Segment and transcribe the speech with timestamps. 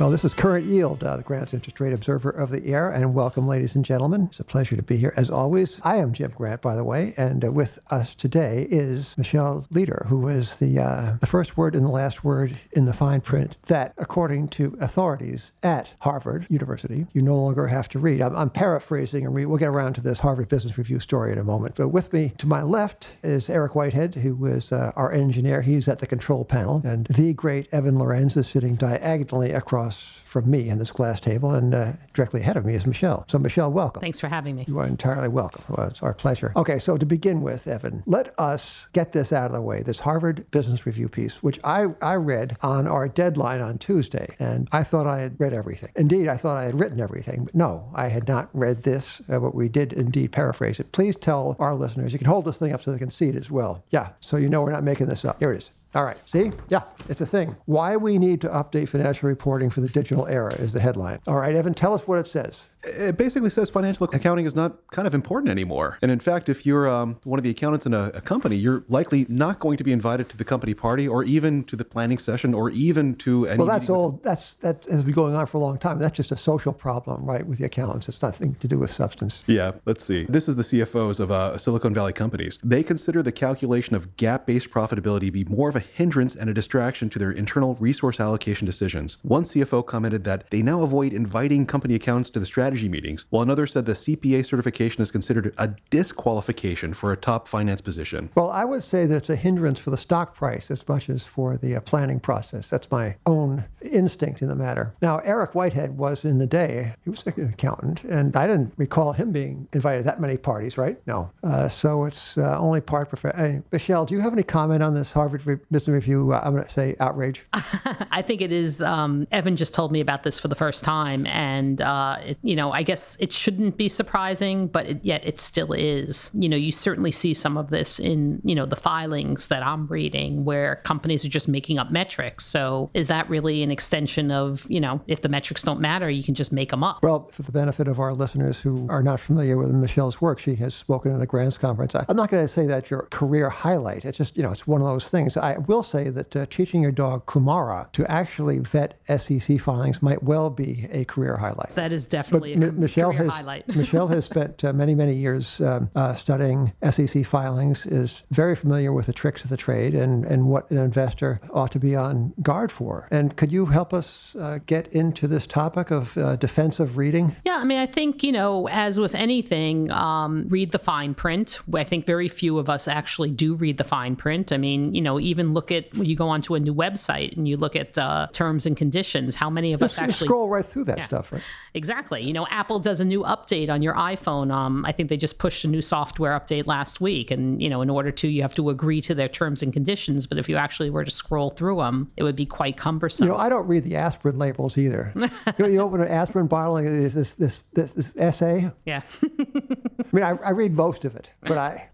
[0.00, 3.12] Well, this is Current Yield, uh, the Grant's Interest Rate Observer of the Air, and
[3.12, 4.28] welcome, ladies and gentlemen.
[4.30, 5.78] It's a pleasure to be here, as always.
[5.82, 10.06] I am Jim Grant, by the way, and uh, with us today is Michelle Leder,
[10.06, 13.58] who is the, uh, the first word and the last word in the fine print
[13.66, 18.22] that, according to authorities at Harvard University, you no longer have to read.
[18.22, 21.36] I'm, I'm paraphrasing, and we, we'll get around to this Harvard Business Review story in
[21.36, 21.74] a moment.
[21.74, 25.60] But with me to my left is Eric Whitehead, who is uh, our engineer.
[25.60, 30.48] He's at the control panel, and the great Evan Lorenz is sitting diagonally across from
[30.48, 33.24] me in this glass table, and uh, directly ahead of me is Michelle.
[33.28, 34.00] So, Michelle, welcome.
[34.00, 34.64] Thanks for having me.
[34.68, 35.64] You are entirely welcome.
[35.68, 36.52] Well, it's our pleasure.
[36.54, 39.82] Okay, so to begin with, Evan, let us get this out of the way.
[39.82, 44.68] This Harvard Business Review piece, which I, I read on our deadline on Tuesday, and
[44.70, 45.90] I thought I had read everything.
[45.96, 49.40] Indeed, I thought I had written everything, but no, I had not read this, uh,
[49.40, 50.92] but we did indeed paraphrase it.
[50.92, 53.36] Please tell our listeners, you can hold this thing up so they can see it
[53.36, 53.84] as well.
[53.90, 55.40] Yeah, so you know we're not making this up.
[55.40, 55.70] Here it is.
[55.94, 56.16] All right.
[56.28, 56.52] See?
[56.68, 57.56] Yeah, it's a thing.
[57.66, 61.18] Why we need to update financial reporting for the digital era is the headline.
[61.26, 62.60] All right, Evan, tell us what it says.
[62.82, 65.98] It basically says financial accounting is not kind of important anymore.
[66.02, 68.84] And in fact, if you're um, one of the accountants in a, a, company, you're
[68.88, 72.18] likely not going to be invited to the company party or even to the planning
[72.18, 73.58] session or even to any.
[73.58, 74.12] Well, that's all.
[74.12, 74.22] With...
[74.22, 75.98] That's that has been going on for a long time.
[75.98, 78.08] That's just a social problem, right, with the accountants.
[78.08, 79.42] It's nothing to do with substance.
[79.46, 79.72] Yeah.
[79.84, 80.26] Let's see.
[80.28, 82.58] This is the CFOs of uh, Silicon Valley companies.
[82.62, 86.54] They consider the calculation of GAAP-based profitability to be more of a hindrance and a
[86.54, 89.18] distraction to their internal resource allocation decisions.
[89.22, 93.24] One CFO commented that they now avoid inviting company accountants to the strategy strategy meetings,
[93.30, 98.30] while another said the CPA certification is considered a disqualification for a top finance position.
[98.36, 101.24] Well, I would say that it's a hindrance for the stock price as much as
[101.24, 102.68] for the uh, planning process.
[102.68, 104.94] That's my own instinct in the matter.
[105.02, 109.12] Now, Eric Whitehead was in the day, he was an accountant, and I didn't recall
[109.12, 111.00] him being invited to that many parties, right?
[111.08, 111.28] No.
[111.42, 113.64] Uh, so it's uh, only part professional.
[113.72, 116.72] Michelle, do you have any comment on this Harvard Business Review, uh, I'm going to
[116.72, 117.44] say outrage?
[117.52, 118.80] I think it is.
[118.80, 122.54] Um, Evan just told me about this for the first time, and, uh, it, you
[122.54, 126.30] know, know, I guess it shouldn't be surprising, but it, yet it still is.
[126.34, 129.86] You know, you certainly see some of this in, you know, the filings that I'm
[129.86, 132.44] reading where companies are just making up metrics.
[132.44, 136.22] So is that really an extension of, you know, if the metrics don't matter, you
[136.22, 137.02] can just make them up?
[137.02, 140.54] Well, for the benefit of our listeners who are not familiar with Michelle's work, she
[140.56, 141.94] has spoken at a Grants Conference.
[141.94, 144.04] I, am not going to say that's your career highlight.
[144.04, 145.36] It's just, you know, it's one of those things.
[145.36, 150.22] I will say that uh, teaching your dog Kumara to actually vet SEC filings might
[150.22, 151.74] well be a career highlight.
[151.74, 153.68] That is definitely M- Michelle has highlight.
[153.76, 157.86] Michelle has spent uh, many many years um, uh, studying SEC filings.
[157.86, 161.72] Is very familiar with the tricks of the trade and and what an investor ought
[161.72, 163.08] to be on guard for.
[163.10, 167.36] And could you help us uh, get into this topic of uh, defensive reading?
[167.44, 171.60] Yeah, I mean, I think you know, as with anything, um, read the fine print.
[171.74, 174.52] I think very few of us actually do read the fine print.
[174.52, 177.46] I mean, you know, even look at when you go onto a new website and
[177.48, 179.34] you look at uh, terms and conditions.
[179.34, 181.06] How many of Just us actually scroll right through that yeah.
[181.06, 181.42] stuff, right?
[181.74, 182.22] Exactly.
[182.22, 184.52] You know, Apple does a new update on your iPhone.
[184.52, 187.82] Um, I think they just pushed a new software update last week, and you know,
[187.82, 190.26] in order to, you have to agree to their terms and conditions.
[190.26, 193.26] But if you actually were to scroll through them, it would be quite cumbersome.
[193.26, 195.12] You know, I don't read the aspirin labels either.
[195.16, 195.28] you,
[195.58, 198.70] know, you open an aspirin bottle, and this this this this, this essay.
[198.84, 199.02] Yeah.
[199.22, 201.88] I mean, I, I read most of it, but I.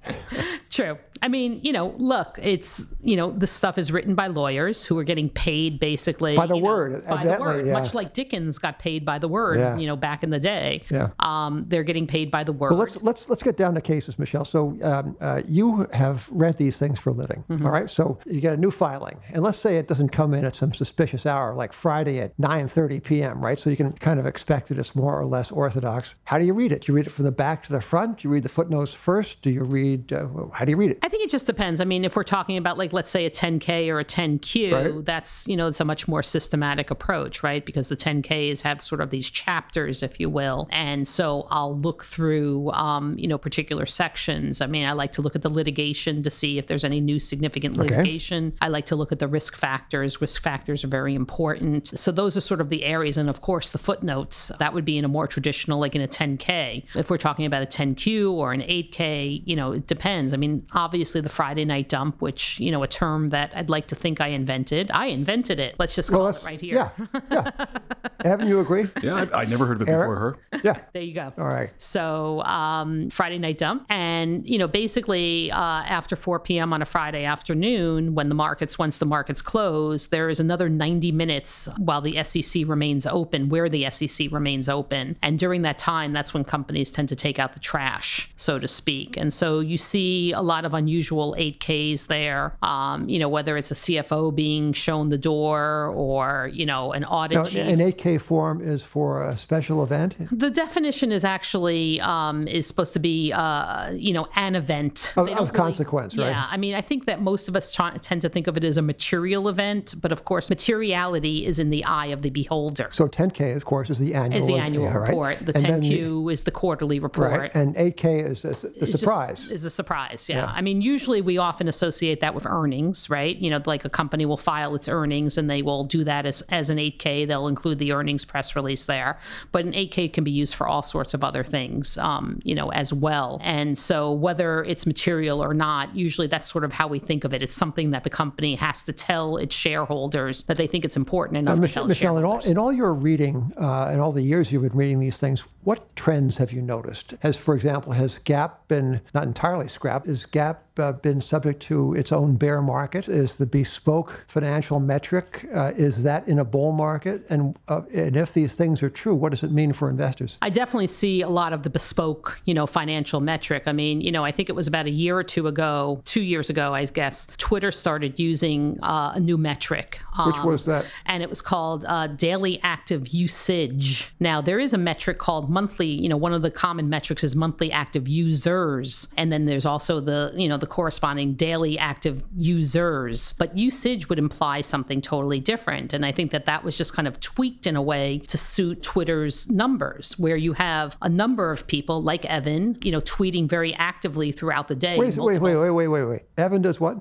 [0.70, 0.98] True.
[1.22, 4.98] I mean, you know, look, it's you know, this stuff is written by lawyers who
[4.98, 7.72] are getting paid basically by the word, know, by the word, yeah.
[7.72, 9.76] much like Dickens got paid by the word, yeah.
[9.76, 10.82] you know, back in the day.
[10.90, 11.10] Yeah.
[11.20, 12.70] Um, they're getting paid by the word.
[12.70, 14.44] Well, let's let's let's get down to cases, Michelle.
[14.44, 17.64] So um, uh, you have read these things for a living, mm-hmm.
[17.64, 17.88] all right?
[17.88, 20.72] So you get a new filing, and let's say it doesn't come in at some
[20.72, 23.58] suspicious hour, like Friday at 9:30 p.m., right?
[23.58, 26.14] So you can kind of expect that it's more or less orthodox.
[26.24, 26.82] How do you read it?
[26.82, 28.18] Do you read it from the back to the front?
[28.18, 29.42] Do you read the footnotes first?
[29.42, 30.12] Do you read?
[30.12, 30.98] Uh, how do you read it?
[31.06, 31.80] I think it just depends.
[31.80, 35.04] I mean, if we're talking about like let's say a 10K or a 10Q, right.
[35.04, 37.64] that's, you know, it's a much more systematic approach, right?
[37.64, 40.66] Because the 10Ks have sort of these chapters, if you will.
[40.72, 44.60] And so I'll look through um, you know, particular sections.
[44.60, 47.20] I mean, I like to look at the litigation to see if there's any new
[47.20, 48.48] significant litigation.
[48.48, 48.56] Okay.
[48.62, 50.20] I like to look at the risk factors.
[50.20, 51.96] Risk factors are very important.
[51.96, 54.50] So those are sort of the areas and of course the footnotes.
[54.58, 56.82] That would be in a more traditional like in a 10K.
[56.96, 60.34] If we're talking about a 10Q or an 8K, you know, it depends.
[60.34, 63.88] I mean, obviously the Friday night dump, which, you know, a term that I'd like
[63.88, 64.90] to think I invented.
[64.90, 65.76] I invented it.
[65.78, 66.90] Let's just call well, it right here.
[66.98, 67.06] Yeah.
[67.30, 67.66] Yeah.
[68.24, 68.86] Haven't you agree?
[69.02, 70.02] Yeah, I, I never heard of it Eric?
[70.02, 70.38] before her.
[70.64, 70.80] Yeah.
[70.92, 71.32] There you go.
[71.38, 71.70] All right.
[71.76, 73.86] So um, Friday night dump.
[73.88, 76.72] And, you know, basically uh, after 4 p.m.
[76.72, 81.12] on a Friday afternoon, when the markets, once the markets close, there is another 90
[81.12, 85.16] minutes while the SEC remains open, where the SEC remains open.
[85.22, 88.66] And during that time, that's when companies tend to take out the trash, so to
[88.66, 89.16] speak.
[89.16, 92.56] And so you see a lot of unusual 8Ks there.
[92.62, 97.04] Um, you know, whether it's a CFO being shown the door or, you know, an
[97.04, 97.66] audit Now, chief.
[97.66, 100.16] an 8K form is for a special event.
[100.30, 105.28] The definition is actually um, is supposed to be, uh, you know, an event Of-
[105.28, 106.28] of consequence, right?
[106.30, 108.64] Yeah, I mean, I think that most of us try, tend to think of it
[108.64, 112.88] as a material event, but of course, materiality is in the eye of the beholder.
[112.92, 114.38] So 10K, of course, is the annual.
[114.40, 115.08] Is the annual yeah, right?
[115.08, 115.38] report.
[115.40, 117.30] The And 10Q is the quarterly report.
[117.32, 119.48] right, and 8K is the, the It's just- surprise.
[119.50, 120.28] is a surprise.
[120.28, 120.46] Yeah.
[120.46, 123.36] I mean, usually we often associate that with earnings, right?
[123.36, 126.42] You know, like a company will file its earnings and they will do that as,
[126.42, 127.26] as an 8K.
[127.26, 129.18] They'll include the earnings press release there.
[129.52, 132.70] But an 8K can be used for all sorts of other things, um, you know,
[132.72, 133.40] as well.
[133.42, 137.32] And so whether it's material or not, usually that's sort of how we think of
[137.32, 137.42] it.
[137.42, 141.38] It's something that the company has to tell its shareholders that they think it's important
[141.38, 144.22] enough to Mich- tell Michelle, in all, in all your reading, uh, in all the
[144.22, 147.14] years you've been reading these things, what trends have you noticed?
[147.20, 150.06] Has, for example, has GAAP been not entirely scrapped?
[150.06, 153.08] Is GAAP uh, been subject to its own bear market?
[153.08, 157.26] Is the bespoke financial metric uh, is that in a bull market?
[157.30, 160.38] And uh, and if these things are true, what does it mean for investors?
[160.42, 163.64] I definitely see a lot of the bespoke, you know, financial metric.
[163.66, 166.22] I mean, you know, I think it was about a year or two ago, two
[166.22, 170.00] years ago, I guess, Twitter started using uh, a new metric.
[170.24, 170.86] Which um, was that?
[171.06, 174.12] and it was called uh, daily active usage.
[174.20, 177.34] Now, there is a metric called monthly, you know, one of the common metrics is
[177.34, 179.08] monthly active users.
[179.16, 183.32] And then there's also the, you know, the corresponding daily active users.
[183.34, 185.92] But usage would imply something totally different.
[185.92, 188.82] And I think that that was just kind of tweaked in a way to suit
[188.82, 193.74] Twitter's numbers, where you have a number of people like Evan, you know, tweeting very
[193.74, 194.98] actively throughout the day.
[194.98, 196.22] Wait, wait, wait, wait, wait, wait, wait.
[196.38, 197.00] Evan does what?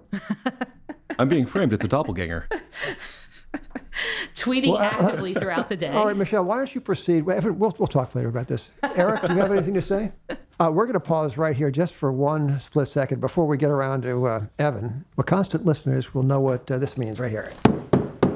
[1.20, 1.74] I'm being framed.
[1.74, 2.48] It's a doppelganger.
[4.36, 5.88] Tweeting actively throughout the day.
[5.90, 7.24] All right, Michelle, why don't you proceed?
[7.24, 8.70] Well, we'll, we'll talk later about this.
[8.96, 10.12] Eric, do you have anything to say?
[10.58, 13.70] Uh, we're going to pause right here just for one split second before we get
[13.70, 15.04] around to uh, Evan.
[15.18, 17.52] Well, constant listeners will know what uh, this means right here.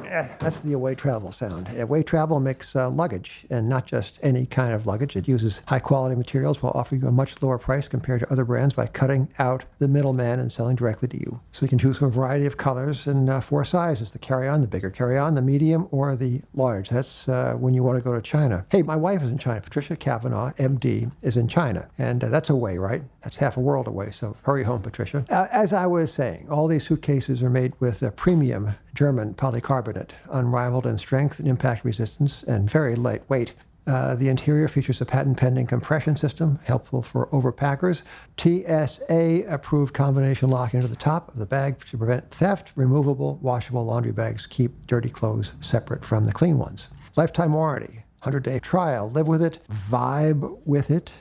[0.09, 1.69] Eh, That's the away travel sound.
[1.77, 5.15] Away travel makes uh, luggage, and not just any kind of luggage.
[5.15, 8.43] It uses high quality materials while offering you a much lower price compared to other
[8.43, 11.39] brands by cutting out the middleman and selling directly to you.
[11.51, 14.47] So you can choose from a variety of colors and uh, four sizes the carry
[14.47, 16.89] on, the bigger carry on, the medium, or the large.
[16.89, 18.65] That's uh, when you want to go to China.
[18.71, 19.61] Hey, my wife is in China.
[19.61, 21.87] Patricia Kavanagh, MD, is in China.
[21.99, 23.03] And uh, that's away, right?
[23.23, 24.09] That's half a world away.
[24.11, 25.23] So hurry home, Patricia.
[25.29, 30.09] Uh, as I was saying, all these suitcases are made with a premium German polycarbonate,
[30.29, 33.53] unrivaled in strength and impact resistance, and very lightweight.
[33.87, 38.01] Uh, the interior features a patent pending compression system, helpful for overpackers.
[38.35, 42.73] TSA approved combination lock into the top of the bag to prevent theft.
[42.75, 46.87] Removable, washable laundry bags keep dirty clothes separate from the clean ones.
[47.15, 49.09] Lifetime warranty, 100 day trial.
[49.09, 51.13] Live with it, vibe with it.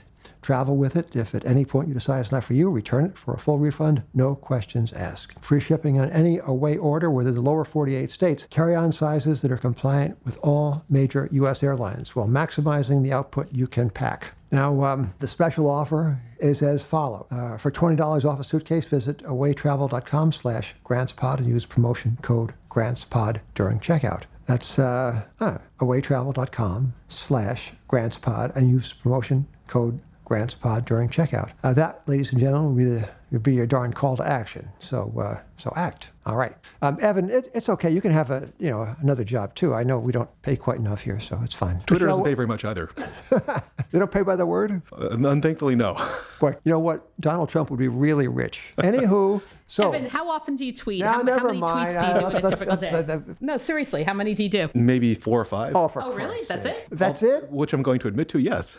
[0.42, 1.14] Travel with it.
[1.14, 3.58] If at any point you decide it's not for you, return it for a full
[3.58, 5.44] refund, no questions asked.
[5.44, 8.46] Free shipping on any away order within the lower 48 states.
[8.50, 11.62] Carry on sizes that are compliant with all major U.S.
[11.62, 14.32] airlines while maximizing the output you can pack.
[14.50, 17.26] Now, um, the special offer is as follows.
[17.30, 23.40] Uh, for $20 off a suitcase, visit awaytravel.com slash grantspod and use promotion code grantspod
[23.54, 24.22] during checkout.
[24.46, 31.50] That's uh, uh, awaytravel.com slash grantspod and use promotion code grantspod during checkout.
[31.62, 34.68] Uh, that, ladies and gentlemen, will be, the, will be your darn call to action.
[34.80, 36.10] So, uh, so act.
[36.26, 37.90] All right, um, Evan, it, it's okay.
[37.90, 39.72] You can have a you know another job too.
[39.72, 41.80] I know we don't pay quite enough here, so it's fine.
[41.86, 42.90] Twitter Michelle, doesn't pay very much either.
[43.90, 44.82] They don't pay by the word.
[44.92, 45.94] Uh, unthankfully, no.
[46.40, 47.08] but you know what?
[47.20, 48.60] Donald Trump would be really rich.
[48.76, 51.00] Anywho, so Evan, how often do you tweet?
[51.00, 51.92] Now, how, how many mind.
[51.92, 53.16] tweets do you do in a that's- typical that's- day?
[53.16, 54.68] that- no, seriously, how many do you do?
[54.74, 55.74] Maybe four or five.
[55.74, 56.44] oh, for Oh, really?
[56.44, 56.76] Christ's That's sake.
[56.76, 56.98] it?
[56.98, 57.50] That's it.
[57.50, 58.76] Which I'm going to admit to, yes.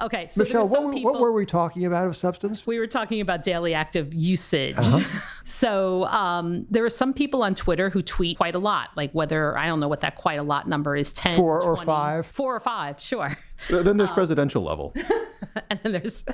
[0.00, 1.12] Okay, so Michelle, are what, were- people.
[1.12, 2.66] what were we talking about of substance?
[2.66, 4.76] we were talking about daily active usage.
[4.76, 5.00] Uh-huh.
[5.42, 9.58] So um, there are some people on Twitter who tweet quite a lot, like whether
[9.58, 12.26] I don't know what that quite a lot number is 10, Four or five?
[12.26, 13.36] Four or five, sure.
[13.68, 14.94] then Um, there's presidential level.
[15.70, 16.24] and then there's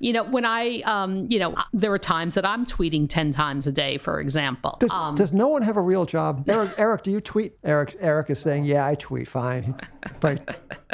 [0.00, 3.66] you know when i um you know there are times that i'm tweeting 10 times
[3.66, 6.44] a day for example Does, um, does no one have a real job?
[6.48, 7.54] Eric, Eric, do you tweet?
[7.64, 9.74] Eric, Eric is saying, yeah, I tweet fine.
[10.20, 10.38] But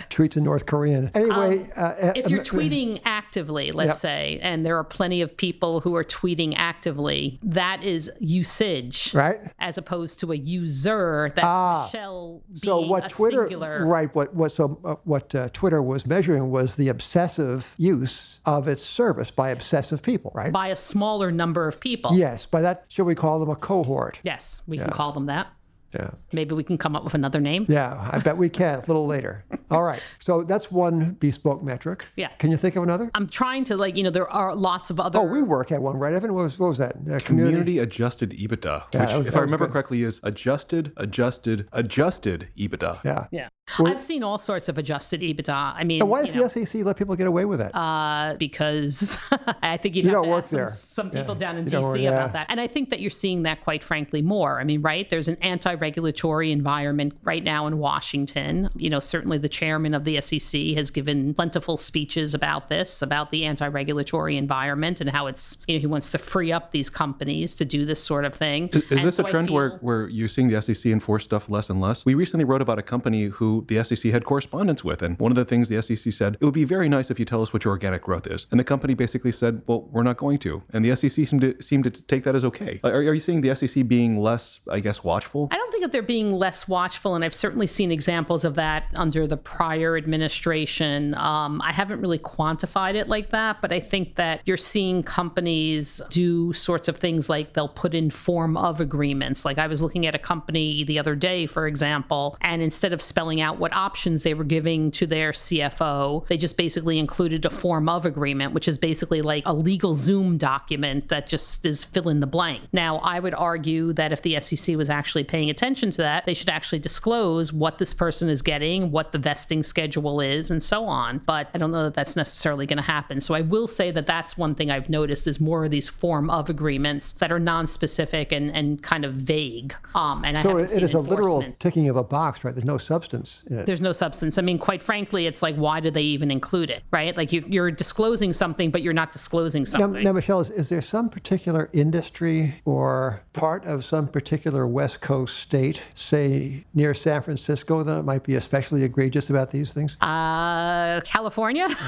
[0.09, 1.11] tweets in North Korean.
[1.15, 3.97] Anyway, uh, Um, if you're uh, tweeting actively let's Yep.
[3.97, 9.37] say and there are plenty of people who are tweeting actively that is usage Right.
[9.59, 11.85] as opposed to a user that's Ah.
[11.93, 14.13] Michelle being So what a Twitter, singular right?
[14.15, 18.83] What what so uh, what uh, Twitter was measuring was the obsessive use of its
[18.93, 20.53] service by obsessive people, right?
[20.53, 24.19] by a smaller number of people yes, by that should we call them a cohort?
[24.23, 25.47] yes we can call them that
[25.95, 26.11] Yeah.
[26.33, 27.67] Maybe we can come up with another name.
[27.69, 29.45] Yeah, I bet we can a little later.
[29.71, 30.01] All right.
[30.21, 32.07] So that's one bespoke metric.
[32.17, 32.29] Yeah.
[32.39, 33.11] Can you think of another?
[33.15, 35.19] I'm trying to like, you know, there are lots of other.
[35.19, 36.33] Oh, WeWork at one, right, Evan?
[36.33, 36.95] What was, what was that?
[37.11, 39.73] Uh, Community adjusted EBITDA, Yeah, which, was- if I remember good.
[39.75, 43.05] correctly, is adjusted, adjusted, adjusted EBITDA.
[43.05, 43.27] Yeah.
[43.31, 43.49] Yeah.
[43.79, 45.51] I've seen all sorts of adjusted EBITDA.
[45.77, 47.77] I mean, And why you does know, the SEC let people get away with that?
[47.77, 49.17] uh, because
[49.63, 51.39] I think you'd You have to work ask some, some people Yeah.
[51.53, 52.27] down in You DC work- about yeah.
[52.29, 52.47] that.
[52.49, 54.61] And I think that you're seeing that quite frankly more.
[54.61, 55.09] I mean, right?
[55.09, 58.69] There's an anti-regulatory environment right now in Washington.
[58.77, 63.31] You know, certainly the chairman of the SEC has given plentiful speeches about this, about
[63.31, 67.55] the anti-regulatory environment and how it's, you know, he wants to free up these companies
[67.55, 68.69] to do this sort of thing.
[68.73, 71.25] Is And this so a I trend where, feel- where you're seeing the SEC enforce
[71.25, 72.05] stuff less and less?
[72.05, 75.37] We recently wrote about a company who the SEC had correspondence with, and one of
[75.37, 77.65] the things the SEC said, it would be very nice if you tell us what
[77.65, 78.47] your organic growth is.
[78.51, 80.63] And the company basically said, well, we're not going to.
[80.73, 82.81] And the SEC seemed to, seemed to take that as okay.
[82.85, 85.49] Are, are you seeing the SEC being less, I guess, watchful?
[85.51, 88.85] I don't think that they're being less watchful, and I've certainly seen examples of that
[88.95, 91.15] under the prior administration.
[91.15, 96.01] Um, I haven't really quantified it like that, but I think that you're seeing companies
[96.11, 99.45] do sorts of things like they'll put in form of agreements.
[99.45, 103.03] Like I was looking at a company the other day, for example, and instead of
[103.03, 107.51] spelling out what options they were giving to their CFO, they just basically included a
[107.51, 112.21] form of agreement, which is basically like a LegalZoom document that just is fill in
[112.21, 112.63] the blank.
[112.73, 116.35] Now, I would argue that if the SEC was actually paying attention to that, they
[116.35, 120.85] should actually disclose what this person is getting, what the vesting schedule is, and so
[120.85, 121.19] on.
[121.19, 123.21] But I don't know that that's necessarily going to happen.
[123.21, 126.31] So I will say that that's one thing I've noticed is more of these form
[126.31, 129.75] of agreements that are non-specific and, and kind of vague.
[129.95, 132.45] Um, and I so haven't it, seen it is a literal ticking of a box,
[132.45, 132.55] right?
[132.55, 133.67] There's no substance in it.
[133.67, 134.39] There's no substance.
[134.39, 137.17] I mean, quite frankly, it's like, why did they even include it, right?
[137.17, 140.03] Like you, you're disclosing something, but you're not disclosing something.
[140.03, 145.39] now, Michelle, is, is there some particular industry or part of some particular West Coast
[145.39, 149.97] state, say near San Francisco, that might be especially egregious about these things?
[150.01, 151.69] Uh, California?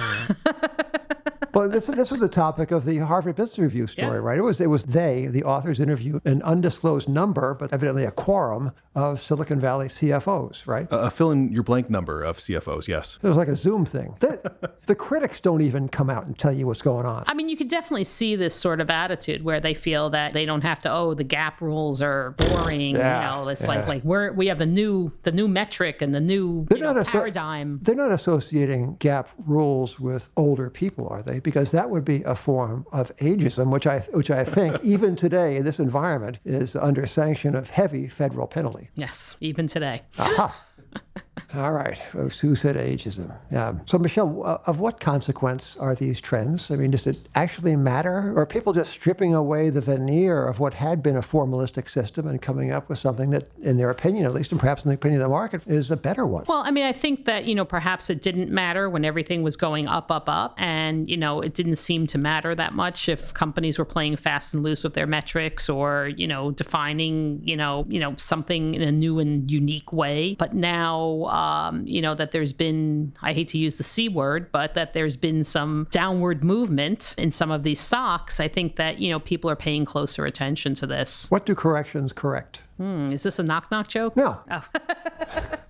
[1.54, 4.16] Well, this, this was the topic of the Harvard Business Review story, Yeah.
[4.16, 4.38] right?
[4.38, 8.72] It was it was they, the authors, interviewed an undisclosed number, but evidently a quorum
[8.94, 10.86] of Silicon Valley CFOs, right?
[10.90, 13.18] A, a fill in your blank number of CFOs, yes.
[13.22, 14.14] It was like a Zoom thing.
[14.20, 17.24] The, the critics don't even come out and tell you what's going on.
[17.26, 20.44] I mean, you could definitely see this sort of attitude where they feel that they
[20.46, 20.92] don't have to.
[20.92, 22.96] Oh, the GAAP rules are boring.
[22.96, 23.68] Yeah, you know, it's yeah.
[23.68, 26.92] like like we're we have the new the new metric and the new you know,
[26.92, 27.80] not a paradigm.
[27.82, 31.40] They're not associating GAAP rules with older people, are they?
[31.44, 35.56] Because that would be a form of ageism, which I which I think even today
[35.56, 38.88] in this environment is under sanction of heavy federal penalty.
[38.94, 40.02] yes, even today.
[40.18, 40.60] Aha.
[41.54, 41.96] All right.
[41.98, 43.32] Who said ageism?
[43.52, 43.74] Yeah.
[43.86, 46.70] So, Michelle, uh, of what consequence are these trends?
[46.70, 48.32] I mean, does it actually matter?
[48.34, 52.26] Or are people just stripping away the veneer of what had been a formalistic system
[52.26, 54.96] and coming up with something that, in their opinion at least, and perhaps in the
[54.96, 56.44] opinion of the market, is a better one?
[56.48, 59.56] Well, I mean, I think that, you know, perhaps it didn't matter when everything was
[59.56, 60.54] going up, up, up.
[60.58, 64.54] And, you know, it didn't seem to matter that much if companies were playing fast
[64.54, 68.82] and loose with their metrics or, you know, defining, you know, you know, something in
[68.82, 70.34] a new and unique way.
[70.36, 74.50] But now, um, you know, that there's been, I hate to use the C word,
[74.52, 78.40] but that there's been some downward movement in some of these stocks.
[78.40, 81.30] I think that, you know, people are paying closer attention to this.
[81.30, 82.60] What do corrections correct?
[82.76, 84.16] Hmm, is this a knock knock joke?
[84.16, 84.38] No.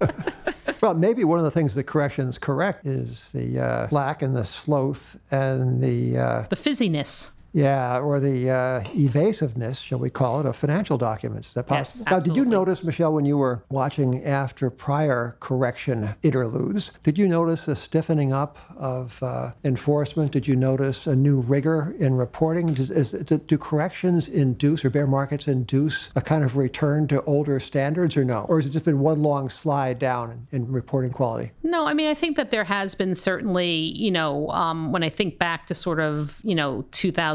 [0.81, 4.45] well, maybe one of the things that corrections correct is the uh, lack and the
[4.45, 7.31] sloth and the uh, The fizziness.
[7.55, 11.49] Yeah, or the uh, evasiveness, shall we call it, of financial documents.
[11.49, 12.11] Is that Yes, possible?
[12.11, 17.29] now, did you notice, Michelle, when you were watching after prior correction interludes, did you
[17.29, 20.33] notice a stiffening up of uh, enforcement?
[20.33, 22.75] Did you notice a new rigor in reporting?
[22.75, 27.23] Does, is, is, do corrections induce or bear markets induce a kind of return to
[27.23, 28.47] older standards or no?
[28.49, 31.53] Or has it just been one long slide down in, in reporting quality?
[31.63, 35.09] No, I mean, I think that there has been certainly, you know, um, when I
[35.09, 36.85] think back to sort of, you know,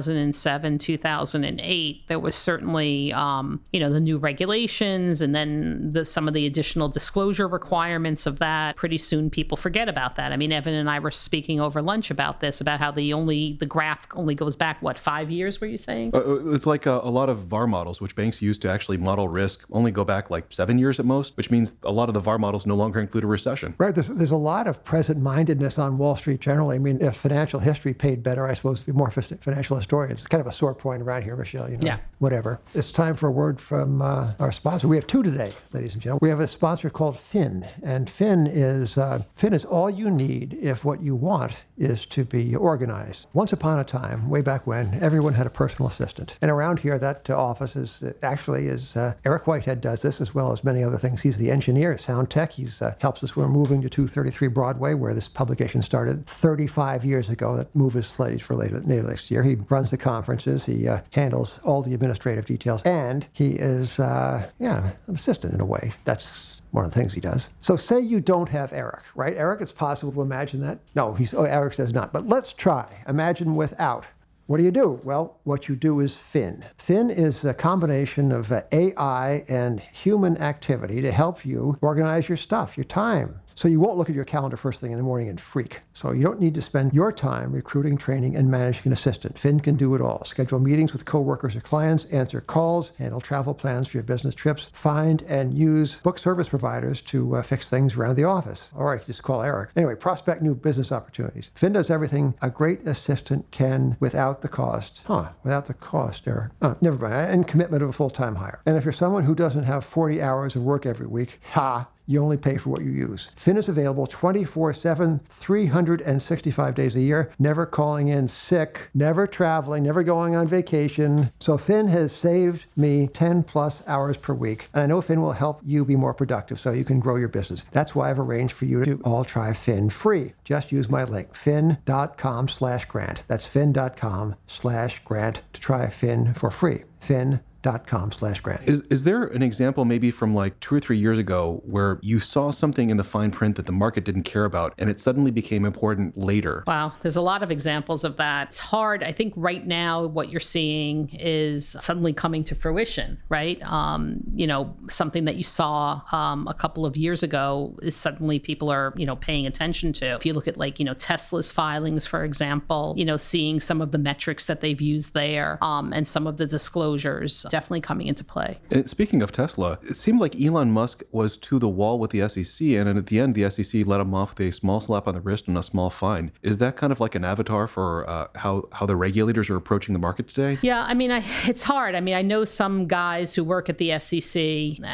[0.09, 6.27] 2007, 2008, there was certainly, um, you know, the new regulations and then the, some
[6.27, 8.75] of the additional disclosure requirements of that.
[8.75, 10.31] Pretty soon people forget about that.
[10.31, 13.57] I mean, Evan and I were speaking over lunch about this, about how the only,
[13.59, 16.11] the graph only goes back, what, five years, were you saying?
[16.13, 19.27] Uh, It's like a, a lot of VAR models, which banks use to actually model
[19.27, 22.19] risk, only go back like seven years at most, which means a lot of the
[22.19, 23.75] VAR models no longer include a recession.
[23.77, 23.93] Right.
[23.93, 26.75] There's, there's a lot of present mindedness on Wall Street generally.
[26.75, 29.98] I mean, if financial history paid better, I suppose it'd be more financial historians.
[30.05, 31.69] It's kind of a sore point around here, Michelle.
[31.69, 31.85] You know?
[31.85, 31.97] Yeah.
[32.19, 32.59] whatever.
[32.73, 34.87] It's time for a word from uh, our sponsor.
[34.87, 36.19] We have two today, ladies and gentlemen.
[36.21, 40.57] We have a sponsor called Fin, and Fin is uh, Fin is all you need
[40.61, 43.25] if what you want is to be organized.
[43.33, 46.99] Once upon a time, way back when, everyone had a personal assistant, and around here,
[46.99, 50.63] that uh, office is uh, actually is uh, Eric Whitehead does this as well as
[50.63, 51.21] many other things.
[51.21, 52.51] He's the engineer, sound tech.
[52.53, 53.35] He's uh, helps us.
[53.35, 57.55] We're moving to 233 Broadway, where this publication started 35 years ago.
[57.55, 59.43] That move is slated for later, later next year.
[59.43, 60.65] He runs the conferences.
[60.65, 65.61] He uh, handles all the administrative details, and he is, uh, yeah, an assistant in
[65.61, 65.91] a way.
[66.05, 67.49] That's one of the things he does.
[67.61, 69.35] So say you don't have Eric, right?
[69.35, 70.79] Eric, it's possible to imagine that.
[70.95, 72.13] No, he's, oh, Eric says not.
[72.13, 72.87] But let's try.
[73.07, 74.05] Imagine without.
[74.49, 74.99] What do you do?
[75.03, 76.65] Well, what you do is Fin.
[76.79, 82.37] Fin is a combination of uh, AI and human activity to help you organize your
[82.37, 85.27] stuff, your time, so you won't look at your calendar first thing in the morning
[85.27, 85.81] and freak.
[85.91, 89.37] So you don't need to spend your time recruiting, training, and managing an assistant.
[89.37, 90.23] Fin can do it all.
[90.23, 94.67] Schedule meetings with coworkers or clients, answer calls, handle travel plans for your business trips,
[94.71, 98.61] find and use book service providers to uh, fix things around the office.
[98.73, 99.71] Or just call Eric.
[99.75, 101.51] Anyway, prospect new business opportunities.
[101.53, 105.01] Fin does everything a great assistant can without the cost.
[105.03, 106.53] Huh, without the cost, Eric.
[106.79, 107.29] Never mind.
[107.29, 108.61] And commitment of a full-time hire.
[108.65, 112.21] And if you're someone who doesn't have 40 hours of work every week, ha, you
[112.23, 113.29] only pay for what you use.
[113.35, 119.83] Fin is available 24 7, 365 days a year, never calling in sick, never traveling,
[119.83, 121.31] never going on vacation.
[121.39, 124.69] So Fin has saved me 10 plus hours per week.
[124.73, 127.27] And I know Fin will help you be more productive so you can grow your
[127.27, 127.63] business.
[127.71, 130.33] That's why I've arranged for you to all try Fin free.
[130.43, 133.21] Just use my link, fin.com slash grant.
[133.27, 136.85] That's fin.com slash grant to try Fin for free.
[136.99, 138.67] Fin dot com slash grant.
[138.69, 142.19] Is, is there an example maybe from like two or three years ago where you
[142.19, 145.31] saw something in the fine print that the market didn't care about and it suddenly
[145.31, 146.63] became important later?
[146.67, 148.49] Wow, there's a lot of examples of that.
[148.49, 149.03] It's hard.
[149.03, 153.61] I think right now what you're seeing is suddenly coming to fruition, right?
[153.63, 158.39] Um, you know, something that you saw um, a couple of years ago is suddenly
[158.39, 160.15] people are, you know, paying attention to.
[160.15, 163.81] If you look at like, you know, Tesla's filings, for example, you know, seeing some
[163.81, 168.07] of the metrics that they've used there um, and some of the disclosures definitely coming
[168.07, 168.59] into play.
[168.71, 172.27] And speaking of Tesla, it seemed like Elon Musk was to the wall with the
[172.27, 175.15] SEC, and at the end, the SEC let him off with a small slap on
[175.15, 176.31] the wrist and a small fine.
[176.41, 179.93] Is that kind of like an avatar for uh, how how the regulators are approaching
[179.93, 180.57] the market today?
[180.61, 181.95] Yeah, I mean, I, it's hard.
[181.95, 184.41] I mean, I know some guys who work at the SEC.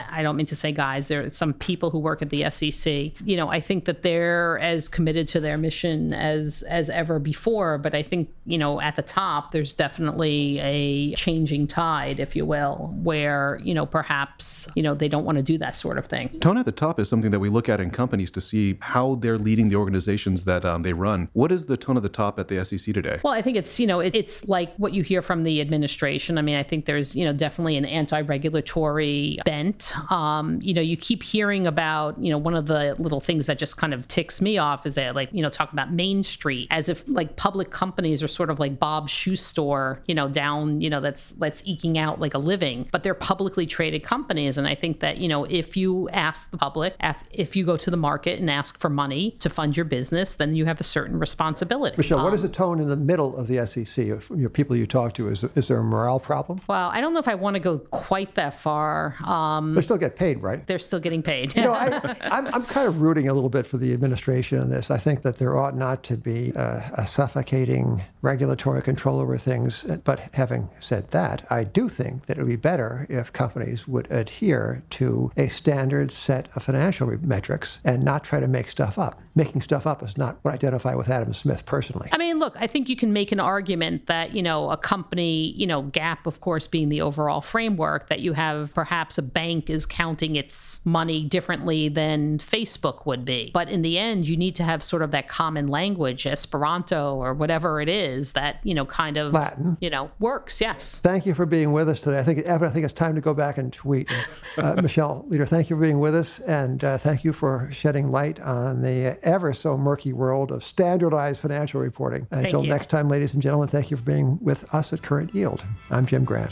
[0.10, 1.08] I don't mean to say guys.
[1.08, 3.12] There are some people who work at the SEC.
[3.24, 7.78] You know, I think that they're as committed to their mission as as ever before.
[7.78, 12.45] But I think you know, at the top, there's definitely a changing tide, if you
[12.46, 16.06] will, where, you know, perhaps, you know, they don't want to do that sort of
[16.06, 16.40] thing.
[16.40, 19.16] Tone at the top is something that we look at in companies to see how
[19.16, 21.30] they're leading the organizations that um, they run.
[21.34, 23.20] What is the tone of the top at the SEC today?
[23.24, 26.38] Well, I think it's, you know, it, it's like what you hear from the administration.
[26.38, 29.94] I mean, I think there's, you know, definitely an anti regulatory bent.
[30.12, 33.58] Um, you know, you keep hearing about, you know, one of the little things that
[33.58, 36.68] just kind of ticks me off is that, like, you know, talk about Main Street
[36.72, 40.82] as if like public companies are sort of like Bob's shoe store, you know, down,
[40.82, 44.58] you know, that's that's eking out like a living, but they're publicly traded companies.
[44.58, 46.96] And I think that, you know, if you ask the public,
[47.32, 50.56] if you go to the market and ask for money to fund your business, then
[50.56, 51.96] you have a certain responsibility.
[51.98, 54.06] Michelle, um, what is the tone in the middle of the SEC?
[54.06, 56.62] Your people you talk to, is, is there a morale problem?
[56.68, 59.16] Well, I don't know if I want to go quite that far.
[59.24, 60.66] Um, they still get paid, right?
[60.68, 61.56] They're still getting paid.
[61.56, 64.70] you know, I, I'm, I'm kind of rooting a little bit for the administration on
[64.70, 64.92] this.
[64.92, 69.86] I think that there ought not to be a, a suffocating regulatory control over things.
[70.04, 74.10] But having said that, I do think that it would be better if companies would
[74.12, 79.22] adhere to a standard set of financial metrics and not try to make stuff up.
[79.36, 82.10] Making stuff up is not what I identify with Adam Smith personally.
[82.12, 85.52] I mean, look, I think you can make an argument that, you know, a company,
[85.58, 89.70] you know, GAAP, of course, being the overall framework, that you have perhaps a bank
[89.70, 93.52] is counting its money differently than Facebook would be.
[93.54, 97.34] But in the end, you need to have sort of that common language, Esperanto or
[97.34, 99.78] whatever it is that, you know, kind of, Latin.
[99.82, 100.62] you know, works.
[100.62, 101.02] Yes.
[101.02, 102.15] Thank you for being with us today.
[102.16, 104.10] I think, Evan, I think it's time to go back and tweet.
[104.58, 106.40] Uh, Michelle Leder, thank you for being with us.
[106.40, 111.42] And uh, thank you for shedding light on the ever so murky world of standardized
[111.42, 112.28] financial reporting.
[112.32, 115.64] Until next time, ladies and gentlemen, thank you for being with us at Current Yield.
[115.90, 116.52] I'm Jim Grant.